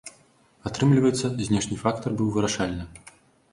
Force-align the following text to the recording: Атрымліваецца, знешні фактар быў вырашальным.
Атрымліваецца, 0.69 1.27
знешні 1.45 1.79
фактар 1.83 2.11
быў 2.21 2.35
вырашальным. 2.39 2.89